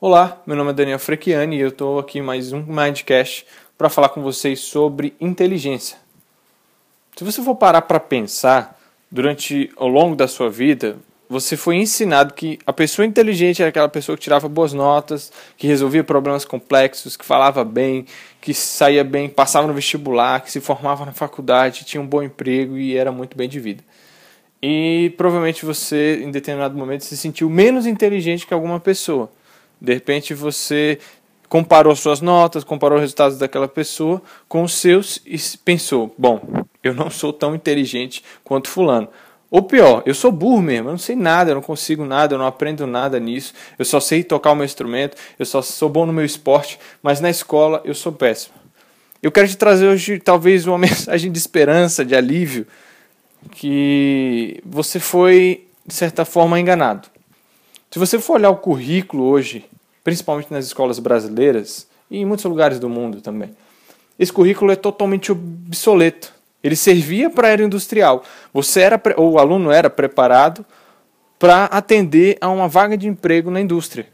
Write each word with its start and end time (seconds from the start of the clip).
Olá, 0.00 0.40
meu 0.46 0.54
nome 0.54 0.70
é 0.70 0.74
Daniel 0.74 0.98
Frechiani 1.00 1.56
e 1.56 1.60
eu 1.60 1.70
estou 1.70 1.98
aqui 1.98 2.22
mais 2.22 2.52
um 2.52 2.62
Mindcast 2.62 3.44
para 3.76 3.88
falar 3.88 4.10
com 4.10 4.22
vocês 4.22 4.60
sobre 4.60 5.12
inteligência. 5.20 5.98
Se 7.16 7.24
você 7.24 7.42
for 7.42 7.56
parar 7.56 7.82
para 7.82 7.98
pensar, 7.98 8.78
durante 9.10 9.72
ao 9.76 9.88
longo 9.88 10.14
da 10.14 10.28
sua 10.28 10.48
vida, 10.48 10.98
você 11.28 11.56
foi 11.56 11.78
ensinado 11.78 12.32
que 12.32 12.60
a 12.64 12.72
pessoa 12.72 13.04
inteligente 13.04 13.60
era 13.60 13.70
aquela 13.70 13.88
pessoa 13.88 14.16
que 14.16 14.22
tirava 14.22 14.48
boas 14.48 14.72
notas, 14.72 15.32
que 15.56 15.66
resolvia 15.66 16.04
problemas 16.04 16.44
complexos, 16.44 17.16
que 17.16 17.24
falava 17.24 17.64
bem, 17.64 18.06
que 18.40 18.54
saía 18.54 19.02
bem, 19.02 19.28
passava 19.28 19.66
no 19.66 19.74
vestibular, 19.74 20.42
que 20.42 20.52
se 20.52 20.60
formava 20.60 21.04
na 21.04 21.12
faculdade, 21.12 21.84
tinha 21.84 22.00
um 22.00 22.06
bom 22.06 22.22
emprego 22.22 22.78
e 22.78 22.96
era 22.96 23.10
muito 23.10 23.36
bem 23.36 23.48
de 23.48 23.58
vida. 23.58 23.82
E 24.62 25.12
provavelmente 25.16 25.66
você, 25.66 26.20
em 26.22 26.30
determinado 26.30 26.78
momento, 26.78 27.04
se 27.04 27.16
sentiu 27.16 27.50
menos 27.50 27.84
inteligente 27.84 28.46
que 28.46 28.54
alguma 28.54 28.78
pessoa. 28.78 29.28
De 29.80 29.94
repente 29.94 30.34
você 30.34 30.98
comparou 31.48 31.94
suas 31.96 32.20
notas, 32.20 32.64
comparou 32.64 32.98
os 32.98 33.02
resultados 33.02 33.38
daquela 33.38 33.68
pessoa 33.68 34.20
com 34.48 34.62
os 34.62 34.74
seus 34.74 35.20
e 35.24 35.38
pensou: 35.64 36.14
bom, 36.18 36.40
eu 36.82 36.94
não 36.94 37.10
sou 37.10 37.32
tão 37.32 37.54
inteligente 37.54 38.22
quanto 38.44 38.68
Fulano. 38.68 39.08
Ou 39.50 39.62
pior, 39.62 40.02
eu 40.04 40.14
sou 40.14 40.30
burro 40.30 40.60
mesmo, 40.60 40.88
eu 40.88 40.92
não 40.92 40.98
sei 40.98 41.16
nada, 41.16 41.50
eu 41.50 41.54
não 41.54 41.62
consigo 41.62 42.04
nada, 42.04 42.34
eu 42.34 42.38
não 42.38 42.46
aprendo 42.46 42.86
nada 42.86 43.18
nisso, 43.18 43.54
eu 43.78 43.84
só 43.84 43.98
sei 43.98 44.22
tocar 44.22 44.52
o 44.52 44.54
meu 44.54 44.64
instrumento, 44.64 45.16
eu 45.38 45.46
só 45.46 45.62
sou 45.62 45.88
bom 45.88 46.04
no 46.04 46.12
meu 46.12 46.24
esporte, 46.24 46.78
mas 47.02 47.18
na 47.18 47.30
escola 47.30 47.80
eu 47.82 47.94
sou 47.94 48.12
péssimo. 48.12 48.54
Eu 49.22 49.32
quero 49.32 49.48
te 49.48 49.56
trazer 49.56 49.88
hoje 49.88 50.18
talvez 50.18 50.66
uma 50.66 50.76
mensagem 50.78 51.32
de 51.32 51.38
esperança, 51.38 52.04
de 52.04 52.14
alívio, 52.14 52.66
que 53.52 54.60
você 54.66 55.00
foi, 55.00 55.66
de 55.86 55.94
certa 55.94 56.26
forma, 56.26 56.60
enganado. 56.60 57.08
Se 57.90 57.98
você 57.98 58.18
for 58.18 58.34
olhar 58.34 58.50
o 58.50 58.56
currículo 58.56 59.24
hoje, 59.24 59.64
principalmente 60.04 60.52
nas 60.52 60.66
escolas 60.66 60.98
brasileiras 60.98 61.86
e 62.10 62.18
em 62.18 62.24
muitos 62.24 62.44
lugares 62.44 62.78
do 62.78 62.88
mundo 62.88 63.20
também, 63.20 63.56
esse 64.18 64.32
currículo 64.32 64.70
é 64.70 64.76
totalmente 64.76 65.32
obsoleto. 65.32 66.32
Ele 66.62 66.76
servia 66.76 67.30
para 67.30 67.48
a 67.48 67.50
era 67.50 67.62
industrial. 67.62 68.24
Você 68.52 68.80
era, 68.80 69.00
ou 69.16 69.32
o 69.32 69.38
aluno 69.38 69.70
era 69.70 69.88
preparado 69.88 70.66
para 71.38 71.64
atender 71.66 72.36
a 72.40 72.48
uma 72.48 72.68
vaga 72.68 72.96
de 72.96 73.06
emprego 73.06 73.50
na 73.50 73.60
indústria, 73.60 74.06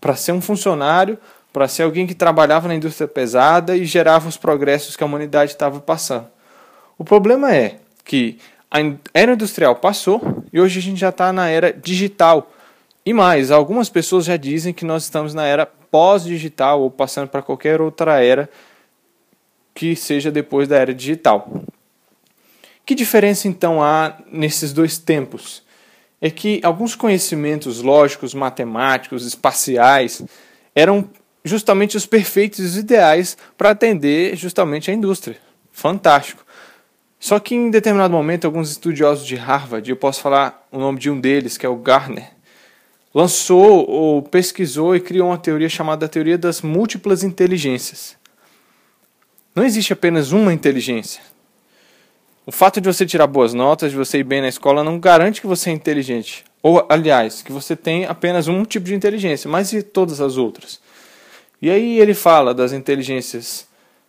para 0.00 0.14
ser 0.14 0.32
um 0.32 0.40
funcionário, 0.40 1.18
para 1.52 1.66
ser 1.66 1.82
alguém 1.82 2.06
que 2.06 2.14
trabalhava 2.14 2.68
na 2.68 2.74
indústria 2.74 3.08
pesada 3.08 3.74
e 3.74 3.84
gerava 3.86 4.28
os 4.28 4.36
progressos 4.36 4.94
que 4.94 5.02
a 5.02 5.06
humanidade 5.06 5.52
estava 5.52 5.80
passando. 5.80 6.26
O 6.98 7.04
problema 7.04 7.54
é 7.54 7.78
que 8.04 8.38
a 8.70 8.78
era 9.14 9.32
industrial 9.32 9.74
passou 9.76 10.44
e 10.52 10.60
hoje 10.60 10.78
a 10.78 10.82
gente 10.82 11.00
já 11.00 11.08
está 11.08 11.32
na 11.32 11.48
era 11.48 11.72
digital. 11.72 12.52
E 13.08 13.12
mais, 13.14 13.50
algumas 13.50 13.88
pessoas 13.88 14.26
já 14.26 14.36
dizem 14.36 14.74
que 14.74 14.84
nós 14.84 15.04
estamos 15.04 15.32
na 15.32 15.46
era 15.46 15.64
pós-digital 15.64 16.82
ou 16.82 16.90
passando 16.90 17.26
para 17.26 17.40
qualquer 17.40 17.80
outra 17.80 18.22
era 18.22 18.50
que 19.74 19.96
seja 19.96 20.30
depois 20.30 20.68
da 20.68 20.76
era 20.76 20.92
digital. 20.92 21.50
Que 22.84 22.94
diferença 22.94 23.48
então 23.48 23.82
há 23.82 24.18
nesses 24.30 24.74
dois 24.74 24.98
tempos? 24.98 25.62
É 26.20 26.28
que 26.28 26.60
alguns 26.62 26.94
conhecimentos 26.94 27.80
lógicos, 27.80 28.34
matemáticos, 28.34 29.24
espaciais 29.24 30.22
eram 30.74 31.08
justamente 31.42 31.96
os 31.96 32.04
perfeitos 32.04 32.58
os 32.58 32.76
ideais 32.76 33.38
para 33.56 33.70
atender 33.70 34.36
justamente 34.36 34.90
a 34.90 34.94
indústria. 34.94 35.38
Fantástico. 35.72 36.44
Só 37.18 37.38
que 37.38 37.54
em 37.54 37.70
determinado 37.70 38.12
momento, 38.12 38.44
alguns 38.44 38.70
estudiosos 38.70 39.26
de 39.26 39.34
Harvard, 39.34 39.88
eu 39.88 39.96
posso 39.96 40.20
falar 40.20 40.68
o 40.70 40.78
nome 40.78 40.98
de 40.98 41.10
um 41.10 41.18
deles, 41.18 41.56
que 41.56 41.64
é 41.64 41.68
o 41.70 41.76
Garner, 41.76 42.36
lançou 43.18 43.84
ou 43.90 44.22
pesquisou 44.22 44.94
e 44.94 45.00
criou 45.00 45.30
uma 45.30 45.38
teoria 45.38 45.68
chamada 45.68 46.08
teoria 46.08 46.38
das 46.38 46.62
múltiplas 46.62 47.24
inteligências. 47.24 48.16
Não 49.56 49.64
existe 49.64 49.92
apenas 49.92 50.30
uma 50.30 50.52
inteligência. 50.52 51.20
O 52.46 52.52
fato 52.52 52.80
de 52.80 52.86
você 52.86 53.04
tirar 53.04 53.26
boas 53.26 53.52
notas, 53.52 53.90
de 53.90 53.96
você 53.96 54.18
ir 54.18 54.22
bem 54.22 54.40
na 54.40 54.46
escola, 54.46 54.84
não 54.84 55.00
garante 55.00 55.40
que 55.40 55.48
você 55.48 55.70
é 55.70 55.72
inteligente. 55.72 56.44
Ou, 56.62 56.86
aliás, 56.88 57.42
que 57.42 57.50
você 57.50 57.74
tem 57.74 58.06
apenas 58.06 58.46
um 58.46 58.64
tipo 58.64 58.86
de 58.86 58.94
inteligência, 58.94 59.50
mas 59.50 59.72
e 59.72 59.82
todas 59.82 60.20
as 60.20 60.36
outras? 60.36 60.80
E 61.60 61.68
aí 61.72 61.98
ele 61.98 62.14
fala 62.14 62.54
das 62.54 62.72
inteligências 62.72 63.66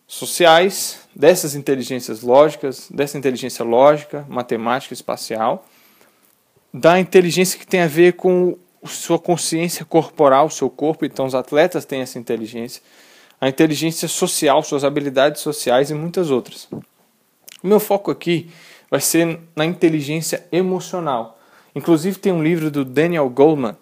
sociais, 0.08 1.00
dessas 1.16 1.56
inteligências 1.56 2.22
lógicas, 2.22 2.88
dessa 2.92 3.18
inteligência 3.18 3.66
lógica, 3.66 4.24
matemática, 4.30 4.94
espacial, 4.94 5.66
da 6.72 7.00
inteligência 7.00 7.58
que 7.58 7.66
tem 7.66 7.82
a 7.82 7.88
ver 7.88 8.14
com 8.14 8.56
sua 8.86 9.20
consciência 9.20 9.86
corporal, 9.86 10.50
seu 10.50 10.70
corpo, 10.70 11.06
então 11.06 11.26
os 11.26 11.36
atletas 11.36 11.86
têm 11.86 12.02
essa 12.02 12.18
inteligência, 12.18 12.82
a 13.40 13.48
inteligência 13.48 14.08
social, 14.08 14.64
suas 14.64 14.84
habilidades 14.84 15.42
sociais 15.42 15.90
e 15.90 15.94
muitas 15.94 16.32
outras. 16.32 16.68
O 17.64 17.68
meu 17.68 17.80
foco 17.80 18.10
aqui 18.12 18.50
vai 18.90 19.00
ser 19.00 19.40
na 19.56 19.66
inteligência 19.66 20.46
emocional. 20.52 21.40
Inclusive 21.76 22.18
tem 22.18 22.32
um 22.32 22.44
livro 22.44 22.72
do 22.72 22.84
Daniel 22.84 23.30
Goleman 23.30 23.78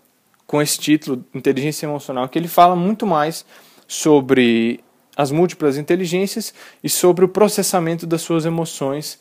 com 0.46 0.62
esse 0.62 0.80
título, 0.80 1.24
Inteligência 1.34 1.86
Emocional, 1.86 2.28
que 2.30 2.38
ele 2.38 2.48
fala 2.48 2.76
muito 2.76 3.06
mais 3.06 3.46
sobre 3.88 4.84
as 5.16 5.32
múltiplas 5.32 5.78
inteligências 5.78 6.54
e 6.84 6.90
sobre 6.90 7.26
o 7.26 7.28
processamento 7.28 8.06
das 8.06 8.22
suas 8.22 8.46
emoções 8.46 9.20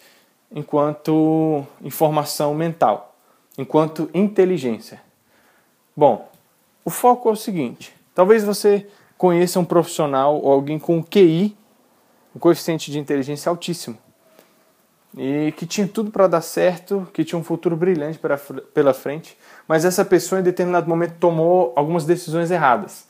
enquanto 0.54 1.64
informação 1.82 2.54
mental, 2.54 3.16
enquanto 3.58 4.10
inteligência. 4.12 5.05
Bom, 5.96 6.28
o 6.84 6.90
foco 6.90 7.28
é 7.28 7.32
o 7.32 7.36
seguinte: 7.36 7.94
talvez 8.14 8.44
você 8.44 8.86
conheça 9.16 9.58
um 9.58 9.64
profissional 9.64 10.40
ou 10.40 10.52
alguém 10.52 10.78
com 10.78 11.02
QI, 11.02 11.56
um 12.34 12.38
coeficiente 12.38 12.90
de 12.90 12.98
inteligência 12.98 13.48
altíssimo, 13.48 13.96
e 15.16 15.52
que 15.56 15.64
tinha 15.64 15.88
tudo 15.88 16.10
para 16.10 16.26
dar 16.26 16.42
certo, 16.42 17.08
que 17.14 17.24
tinha 17.24 17.38
um 17.38 17.44
futuro 17.44 17.76
brilhante 17.76 18.20
pela 18.74 18.92
frente, 18.92 19.36
mas 19.66 19.84
essa 19.84 20.04
pessoa 20.04 20.40
em 20.40 20.44
determinado 20.44 20.88
momento 20.88 21.14
tomou 21.18 21.72
algumas 21.74 22.04
decisões 22.04 22.50
erradas 22.50 23.06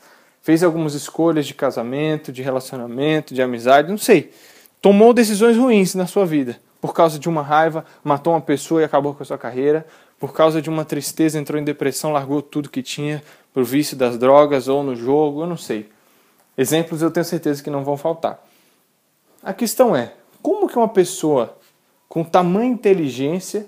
fez 0.47 0.63
algumas 0.63 0.93
escolhas 0.93 1.45
de 1.45 1.53
casamento, 1.53 2.31
de 2.31 2.41
relacionamento, 2.41 3.33
de 3.33 3.41
amizade, 3.41 3.89
não 3.89 3.97
sei. 3.97 4.31
Tomou 4.81 5.13
decisões 5.13 5.57
ruins 5.57 5.93
na 5.93 6.07
sua 6.07 6.25
vida. 6.25 6.57
Por 6.79 6.93
causa 6.93 7.17
de 7.17 7.27
uma 7.27 7.41
raiva, 7.41 7.85
matou 8.03 8.33
uma 8.33 8.41
pessoa 8.41 8.81
e 8.81 8.83
acabou 8.83 9.13
com 9.13 9.23
a 9.23 9.25
sua 9.25 9.37
carreira. 9.37 9.85
Por 10.19 10.33
causa 10.33 10.61
de 10.61 10.69
uma 10.69 10.85
tristeza, 10.85 11.39
entrou 11.39 11.59
em 11.59 11.63
depressão, 11.63 12.11
largou 12.11 12.41
tudo 12.41 12.69
que 12.69 12.83
tinha 12.83 13.23
por 13.53 13.63
vício 13.63 13.97
das 13.97 14.17
drogas 14.17 14.67
ou 14.67 14.83
no 14.83 14.95
jogo, 14.95 15.41
eu 15.41 15.47
não 15.47 15.57
sei. 15.57 15.89
Exemplos 16.57 17.01
eu 17.01 17.11
tenho 17.11 17.25
certeza 17.25 17.63
que 17.63 17.69
não 17.69 17.83
vão 17.83 17.97
faltar. 17.97 18.43
A 19.43 19.53
questão 19.53 19.95
é, 19.95 20.13
como 20.41 20.67
que 20.67 20.77
uma 20.77 20.89
pessoa 20.89 21.57
com 22.09 22.23
tamanha 22.23 22.71
inteligência, 22.71 23.65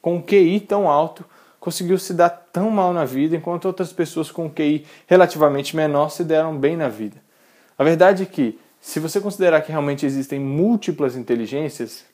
com 0.00 0.16
um 0.16 0.22
QI 0.22 0.60
tão 0.60 0.88
alto, 0.88 1.24
conseguiu 1.58 1.98
se 1.98 2.14
dar 2.14 2.30
tão 2.30 2.70
mal 2.70 2.92
na 2.92 3.04
vida, 3.04 3.34
enquanto 3.34 3.64
outras 3.64 3.92
pessoas 3.92 4.30
com 4.30 4.48
QI 4.48 4.86
relativamente 5.06 5.74
menor 5.74 6.10
se 6.10 6.22
deram 6.22 6.56
bem 6.56 6.76
na 6.76 6.88
vida. 6.88 7.16
A 7.76 7.82
verdade 7.82 8.22
é 8.22 8.26
que, 8.26 8.58
se 8.80 9.00
você 9.00 9.20
considerar 9.20 9.60
que 9.62 9.70
realmente 9.70 10.06
existem 10.06 10.38
múltiplas 10.38 11.16
inteligências, 11.16 12.04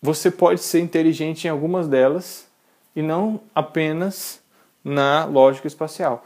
você 0.00 0.30
pode 0.30 0.60
ser 0.60 0.80
inteligente 0.80 1.46
em 1.46 1.50
algumas 1.50 1.88
delas 1.88 2.46
e 2.94 3.02
não 3.02 3.40
apenas 3.54 4.40
na 4.84 5.24
lógica 5.24 5.66
espacial. 5.66 6.24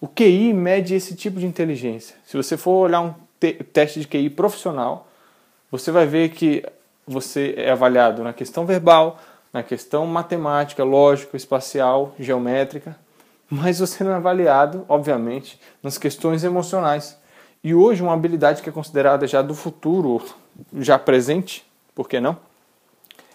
O 0.00 0.06
QI 0.06 0.52
mede 0.52 0.94
esse 0.94 1.14
tipo 1.14 1.40
de 1.40 1.46
inteligência. 1.46 2.16
Se 2.26 2.36
você 2.36 2.56
for 2.56 2.84
olhar 2.84 3.00
um 3.00 3.14
te 3.40 3.52
teste 3.52 4.00
de 4.00 4.08
QI 4.08 4.30
profissional, 4.30 5.08
você 5.70 5.90
vai 5.90 6.06
ver 6.06 6.30
que 6.30 6.64
você 7.06 7.54
é 7.56 7.70
avaliado 7.70 8.22
na 8.22 8.32
questão 8.32 8.66
verbal, 8.66 9.20
na 9.52 9.62
questão 9.62 10.06
matemática, 10.06 10.84
lógica, 10.84 11.36
espacial, 11.36 12.14
geométrica, 12.18 12.96
mas 13.48 13.78
você 13.78 14.02
não 14.02 14.12
é 14.12 14.16
avaliado, 14.16 14.84
obviamente, 14.88 15.60
nas 15.82 15.96
questões 15.96 16.44
emocionais. 16.44 17.16
E 17.66 17.74
hoje 17.74 18.00
uma 18.00 18.12
habilidade 18.12 18.62
que 18.62 18.68
é 18.68 18.72
considerada 18.72 19.26
já 19.26 19.42
do 19.42 19.52
futuro, 19.52 20.22
já 20.72 20.96
presente, 20.96 21.66
por 21.96 22.08
que 22.08 22.20
não? 22.20 22.36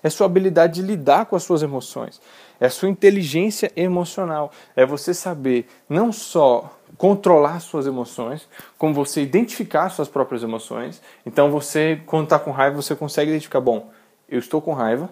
É 0.01 0.09
sua 0.09 0.25
habilidade 0.25 0.75
de 0.75 0.81
lidar 0.81 1.25
com 1.25 1.35
as 1.35 1.43
suas 1.43 1.61
emoções, 1.61 2.21
é 2.57 2.69
sua 2.69 2.87
inteligência 2.87 3.69
emocional, 3.75 4.49
é 4.73 4.85
você 4.85 5.13
saber 5.13 5.67
não 5.89 6.13
só 6.13 6.79
controlar 6.97 7.59
suas 7.59 7.85
emoções, 7.85 8.47
como 8.77 8.93
você 8.93 9.21
identificar 9.21 9.89
suas 9.89 10.07
próprias 10.07 10.43
emoções. 10.43 11.01
Então 11.25 11.51
você, 11.51 11.99
quando 12.05 12.23
está 12.23 12.39
com 12.39 12.51
raiva, 12.51 12.81
você 12.81 12.95
consegue 12.95 13.31
identificar, 13.31 13.59
bom, 13.59 13.91
eu 14.29 14.39
estou 14.39 14.61
com 14.61 14.71
raiva, 14.71 15.09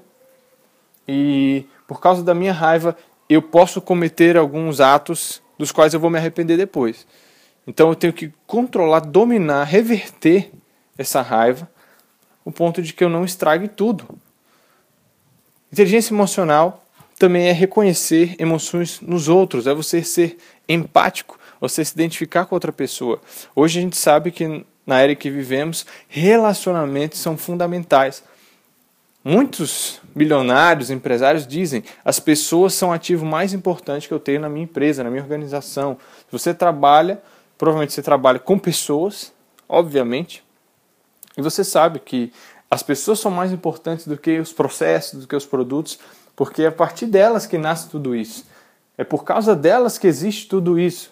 e 1.06 1.66
por 1.86 2.00
causa 2.00 2.24
da 2.24 2.34
minha 2.34 2.54
raiva 2.54 2.96
eu 3.28 3.42
posso 3.42 3.82
cometer 3.82 4.38
alguns 4.38 4.80
atos 4.80 5.42
dos 5.58 5.74
quais 5.74 5.94
eu 5.94 6.00
vou 6.00 6.10
me 6.10 6.18
arrepender 6.18 6.56
depois. 6.56 7.06
Então 7.70 7.90
eu 7.90 7.96
tenho 7.96 8.12
que 8.12 8.34
controlar, 8.48 9.02
dominar, 9.02 9.64
reverter 9.64 10.50
essa 10.98 11.22
raiva, 11.22 11.70
o 12.44 12.52
ponto 12.52 12.82
de 12.82 12.92
que 12.94 13.04
eu 13.04 13.10
não 13.10 13.24
estrague 13.24 13.68
tudo. 13.68 14.18
Inteligência 15.72 16.12
emocional 16.12 16.84
também 17.20 17.48
é 17.48 17.52
reconhecer 17.52 18.36
emoções 18.40 19.00
nos 19.02 19.28
outros, 19.28 19.68
é 19.68 19.74
você 19.74 20.04
ser 20.04 20.40
empático, 20.68 21.40
você 21.62 21.86
se 21.86 21.94
identificar 21.94 22.48
com 22.48 22.56
outra 22.56 22.72
pessoa. 22.72 23.22
Hoje 23.56 23.78
a 23.78 23.82
gente 23.84 23.98
sabe 23.98 24.32
que 24.32 24.66
na 24.84 25.00
era 25.00 25.14
que 25.14 25.30
vivemos, 25.30 25.86
relacionamentos 26.08 27.20
são 27.20 27.38
fundamentais. 27.38 28.24
Muitos 29.24 30.02
milionários, 30.16 30.90
empresários 30.90 31.46
dizem: 31.46 31.84
as 32.04 32.20
pessoas 32.20 32.74
são 32.74 32.90
o 32.90 32.94
ativo 32.94 33.28
mais 33.28 33.54
importante 33.54 34.08
que 34.08 34.14
eu 34.14 34.20
tenho 34.20 34.40
na 34.40 34.50
minha 34.50 34.64
empresa, 34.64 35.04
na 35.04 35.12
minha 35.12 35.22
organização. 35.22 36.00
Se 36.26 36.32
você 36.32 36.52
trabalha, 36.52 37.22
provavelmente 37.60 37.94
você 37.94 38.02
trabalha 38.02 38.40
com 38.40 38.58
pessoas, 38.58 39.34
obviamente, 39.68 40.44
e 41.38 41.42
você 41.42 41.64
sabe 41.64 42.00
que 42.00 42.32
as 42.72 42.82
pessoas 42.82 43.20
são 43.20 43.30
mais 43.30 43.52
importantes 43.52 44.08
do 44.08 44.18
que 44.18 44.40
os 44.40 44.54
processos, 44.54 45.22
do 45.22 45.28
que 45.28 45.36
os 45.36 45.46
produtos, 45.46 46.00
porque 46.36 46.64
é 46.64 46.68
a 46.68 46.72
partir 46.72 47.06
delas 47.06 47.46
que 47.46 47.58
nasce 47.58 47.90
tudo 47.90 48.16
isso. 48.16 48.46
É 48.98 49.04
por 49.04 49.24
causa 49.24 49.56
delas 49.56 49.98
que 49.98 50.08
existe 50.08 50.48
tudo 50.48 50.80
isso. 50.80 51.12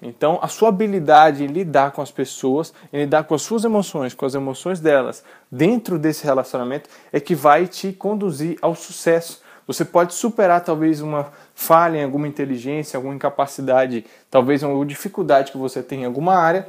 Então, 0.00 0.38
a 0.42 0.46
sua 0.46 0.68
habilidade 0.68 1.42
em 1.42 1.46
lidar 1.46 1.92
com 1.92 2.02
as 2.02 2.10
pessoas, 2.10 2.72
em 2.92 3.00
lidar 3.00 3.24
com 3.24 3.34
as 3.34 3.42
suas 3.42 3.64
emoções, 3.64 4.14
com 4.14 4.26
as 4.26 4.34
emoções 4.34 4.80
delas, 4.80 5.24
dentro 5.50 5.98
desse 5.98 6.22
relacionamento, 6.24 6.88
é 7.12 7.18
que 7.18 7.34
vai 7.34 7.66
te 7.66 7.92
conduzir 7.92 8.58
ao 8.60 8.74
sucesso. 8.74 9.42
Você 9.68 9.84
pode 9.84 10.14
superar 10.14 10.64
talvez 10.64 11.02
uma 11.02 11.30
falha 11.54 11.98
em 11.98 12.04
alguma 12.04 12.26
inteligência, 12.26 12.96
alguma 12.96 13.14
incapacidade, 13.14 14.06
talvez 14.30 14.62
uma 14.62 14.86
dificuldade 14.86 15.52
que 15.52 15.58
você 15.58 15.82
tem 15.82 16.02
em 16.02 16.04
alguma 16.06 16.36
área, 16.36 16.66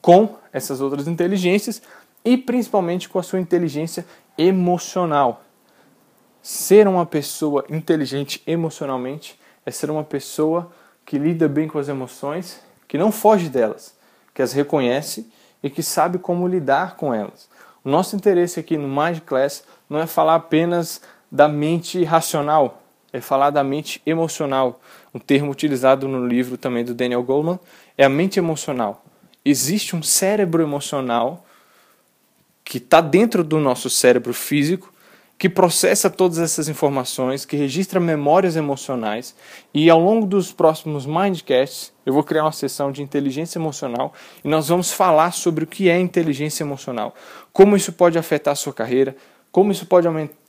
com 0.00 0.36
essas 0.50 0.80
outras 0.80 1.06
inteligências 1.06 1.82
e 2.24 2.38
principalmente 2.38 3.10
com 3.10 3.18
a 3.18 3.22
sua 3.22 3.38
inteligência 3.38 4.06
emocional. 4.38 5.42
Ser 6.40 6.88
uma 6.88 7.04
pessoa 7.04 7.66
inteligente 7.68 8.42
emocionalmente 8.46 9.38
é 9.66 9.70
ser 9.70 9.90
uma 9.90 10.02
pessoa 10.02 10.72
que 11.04 11.18
lida 11.18 11.46
bem 11.46 11.68
com 11.68 11.78
as 11.78 11.88
emoções, 11.88 12.58
que 12.88 12.96
não 12.96 13.12
foge 13.12 13.50
delas, 13.50 13.94
que 14.32 14.40
as 14.40 14.54
reconhece 14.54 15.30
e 15.62 15.68
que 15.68 15.82
sabe 15.82 16.18
como 16.18 16.48
lidar 16.48 16.96
com 16.96 17.12
elas. 17.12 17.50
O 17.84 17.90
nosso 17.90 18.16
interesse 18.16 18.58
aqui 18.58 18.78
no 18.78 18.88
Mind 18.88 19.20
Class 19.20 19.62
não 19.90 19.98
é 19.98 20.06
falar 20.06 20.36
apenas 20.36 21.02
da 21.30 21.48
mente 21.48 22.02
racional, 22.04 22.82
é 23.12 23.20
falar 23.20 23.50
da 23.50 23.64
mente 23.64 24.00
emocional. 24.04 24.80
Um 25.14 25.18
termo 25.18 25.50
utilizado 25.50 26.06
no 26.06 26.26
livro 26.26 26.56
também 26.56 26.84
do 26.84 26.94
Daniel 26.94 27.22
Goleman 27.22 27.58
é 27.96 28.04
a 28.04 28.08
mente 28.08 28.38
emocional. 28.38 29.04
Existe 29.44 29.96
um 29.96 30.02
cérebro 30.02 30.62
emocional 30.62 31.44
que 32.64 32.78
está 32.78 33.00
dentro 33.00 33.42
do 33.42 33.58
nosso 33.58 33.88
cérebro 33.88 34.34
físico 34.34 34.92
que 35.38 35.48
processa 35.48 36.10
todas 36.10 36.38
essas 36.38 36.68
informações, 36.68 37.44
que 37.44 37.56
registra 37.56 38.00
memórias 38.00 38.56
emocionais 38.56 39.36
e 39.72 39.88
ao 39.88 40.00
longo 40.00 40.26
dos 40.26 40.52
próximos 40.52 41.06
Mindcasts 41.06 41.92
eu 42.04 42.12
vou 42.12 42.24
criar 42.24 42.42
uma 42.42 42.52
sessão 42.52 42.90
de 42.90 43.02
inteligência 43.02 43.58
emocional 43.58 44.12
e 44.44 44.48
nós 44.48 44.68
vamos 44.68 44.90
falar 44.92 45.30
sobre 45.30 45.62
o 45.62 45.66
que 45.66 45.88
é 45.88 45.98
inteligência 45.98 46.64
emocional, 46.64 47.14
como 47.52 47.76
isso 47.76 47.92
pode 47.92 48.18
afetar 48.18 48.52
a 48.52 48.56
sua 48.56 48.72
carreira, 48.72 49.16
como 49.52 49.70
isso 49.70 49.86
pode 49.86 50.08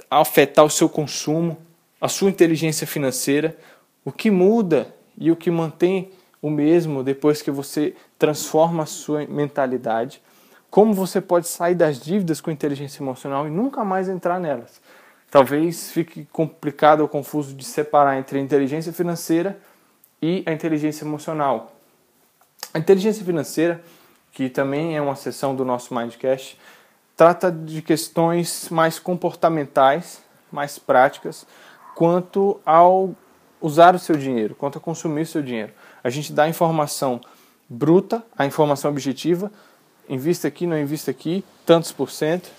afetar 0.09 0.65
o 0.65 0.69
seu 0.69 0.89
consumo, 0.89 1.57
a 2.00 2.07
sua 2.07 2.29
inteligência 2.29 2.88
financeira, 2.88 3.57
o 4.03 4.11
que 4.11 4.31
muda 4.31 4.94
e 5.17 5.31
o 5.31 5.35
que 5.35 5.51
mantém 5.51 6.11
o 6.41 6.50
mesmo 6.50 7.03
depois 7.03 7.41
que 7.41 7.51
você 7.51 7.94
transforma 8.17 8.83
a 8.83 8.85
sua 8.85 9.25
mentalidade 9.27 10.21
como 10.69 10.94
você 10.94 11.19
pode 11.19 11.47
sair 11.47 11.75
das 11.75 12.00
dívidas 12.00 12.39
com 12.39 12.51
inteligência 12.51 13.01
emocional 13.01 13.47
e 13.47 13.50
nunca 13.50 13.83
mais 13.83 14.07
entrar 14.07 14.39
nelas. 14.39 14.79
Talvez 15.31 15.91
fique 15.91 16.27
complicado 16.31 17.01
ou 17.01 17.07
confuso 17.07 17.56
de 17.56 17.63
separar 17.63 18.17
entre 18.17 18.39
a 18.39 18.41
inteligência 18.41 18.94
financeira 18.94 19.59
e 20.21 20.44
a 20.45 20.51
inteligência 20.51 21.06
emocional. 21.06 21.75
A 22.73 22.79
inteligência 22.79 23.25
financeira, 23.25 23.81
que 24.31 24.50
também 24.50 24.95
é 24.95 25.01
uma 25.01 25.15
seção 25.15 25.56
do 25.56 25.65
nosso 25.65 25.94
Mindcast, 25.94 26.57
trata 27.19 27.51
de 27.51 27.81
questões 27.81 28.69
mais 28.69 28.98
comportamentais, 28.98 30.21
mais 30.50 30.80
práticas, 30.80 31.45
quanto 31.94 32.62
ao 32.66 33.13
usar 33.60 33.94
o 33.94 34.00
seu 34.00 34.16
dinheiro, 34.16 34.56
quanto 34.56 34.77
a 34.77 34.81
consumir 34.81 35.24
o 35.24 35.25
seu 35.25 35.42
dinheiro. 35.42 35.74
A 36.01 36.10
gente 36.10 36.31
dá 36.31 36.44
a 36.44 36.48
informação 36.48 37.19
bruta, 37.68 38.24
a 38.38 38.45
informação 38.45 38.89
objetiva, 38.89 39.51
invista 40.07 40.48
aqui, 40.48 40.66
não 40.66 40.80
invista 40.80 41.12
aqui, 41.12 41.44
tantos 41.66 41.92
por 41.92 42.10
cento, 42.10 42.50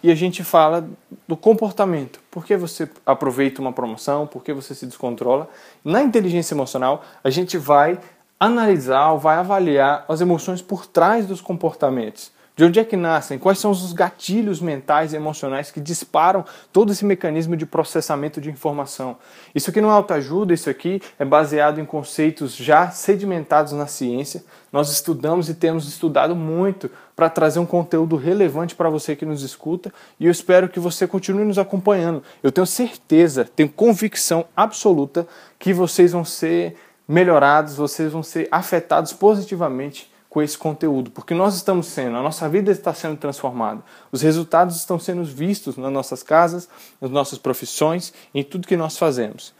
e 0.00 0.12
a 0.12 0.14
gente 0.14 0.44
fala 0.44 0.88
do 1.26 1.36
comportamento. 1.36 2.20
Por 2.30 2.46
que 2.46 2.56
você 2.56 2.88
aproveita 3.04 3.60
uma 3.60 3.72
promoção? 3.72 4.28
Por 4.28 4.44
que 4.44 4.52
você 4.52 4.76
se 4.76 4.86
descontrola? 4.86 5.50
Na 5.84 6.00
inteligência 6.00 6.54
emocional, 6.54 7.02
a 7.24 7.30
gente 7.30 7.58
vai 7.58 7.98
analisar, 8.38 9.12
vai 9.16 9.38
avaliar 9.38 10.04
as 10.08 10.20
emoções 10.20 10.62
por 10.62 10.86
trás 10.86 11.26
dos 11.26 11.40
comportamentos. 11.40 12.32
De 12.56 12.62
onde 12.62 12.78
é 12.78 12.84
que 12.84 12.96
nascem? 12.96 13.36
Quais 13.36 13.58
são 13.58 13.72
os 13.72 13.92
gatilhos 13.92 14.60
mentais 14.60 15.12
e 15.12 15.16
emocionais 15.16 15.72
que 15.72 15.80
disparam 15.80 16.44
todo 16.72 16.92
esse 16.92 17.04
mecanismo 17.04 17.56
de 17.56 17.66
processamento 17.66 18.40
de 18.40 18.48
informação? 18.48 19.16
Isso 19.52 19.70
aqui 19.70 19.80
não 19.80 19.90
é 19.90 19.92
autoajuda, 19.92 20.54
isso 20.54 20.70
aqui 20.70 21.02
é 21.18 21.24
baseado 21.24 21.80
em 21.80 21.84
conceitos 21.84 22.54
já 22.54 22.90
sedimentados 22.90 23.72
na 23.72 23.88
ciência. 23.88 24.44
Nós 24.72 24.88
estudamos 24.92 25.48
e 25.48 25.54
temos 25.54 25.88
estudado 25.88 26.36
muito 26.36 26.88
para 27.16 27.28
trazer 27.28 27.58
um 27.58 27.66
conteúdo 27.66 28.14
relevante 28.14 28.76
para 28.76 28.88
você 28.88 29.16
que 29.16 29.26
nos 29.26 29.42
escuta 29.42 29.92
e 30.20 30.26
eu 30.26 30.30
espero 30.30 30.68
que 30.68 30.78
você 30.78 31.08
continue 31.08 31.44
nos 31.44 31.58
acompanhando. 31.58 32.22
Eu 32.40 32.52
tenho 32.52 32.66
certeza, 32.68 33.44
tenho 33.44 33.68
convicção 33.68 34.44
absoluta 34.56 35.26
que 35.58 35.72
vocês 35.72 36.12
vão 36.12 36.24
ser 36.24 36.76
melhorados, 37.08 37.74
vocês 37.74 38.12
vão 38.12 38.22
ser 38.22 38.46
afetados 38.48 39.12
positivamente 39.12 40.13
com 40.34 40.42
esse 40.42 40.58
conteúdo, 40.58 41.12
porque 41.12 41.32
nós 41.32 41.54
estamos 41.54 41.86
sendo, 41.86 42.16
a 42.16 42.20
nossa 42.20 42.48
vida 42.48 42.72
está 42.72 42.92
sendo 42.92 43.16
transformada. 43.16 43.80
Os 44.10 44.20
resultados 44.20 44.74
estão 44.74 44.98
sendo 44.98 45.22
vistos 45.22 45.76
nas 45.76 45.92
nossas 45.92 46.24
casas, 46.24 46.68
nas 47.00 47.08
nossas 47.08 47.38
profissões, 47.38 48.12
em 48.34 48.42
tudo 48.42 48.66
que 48.66 48.76
nós 48.76 48.98
fazemos. 48.98 49.54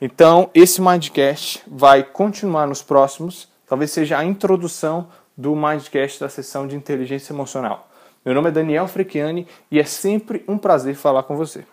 Então, 0.00 0.50
esse 0.52 0.82
Mindcast 0.82 1.62
vai 1.68 2.02
continuar 2.02 2.66
nos 2.66 2.82
próximos, 2.82 3.48
talvez 3.64 3.92
seja 3.92 4.18
a 4.18 4.24
introdução 4.24 5.06
do 5.36 5.54
Mindcast 5.54 6.18
da 6.18 6.28
sessão 6.28 6.66
de 6.66 6.74
inteligência 6.74 7.32
emocional. 7.32 7.88
Meu 8.24 8.34
nome 8.34 8.48
é 8.48 8.52
Daniel 8.52 8.88
Frechiani 8.88 9.46
e 9.70 9.78
é 9.78 9.84
sempre 9.84 10.44
um 10.48 10.58
prazer 10.58 10.96
falar 10.96 11.22
com 11.22 11.36
você. 11.36 11.64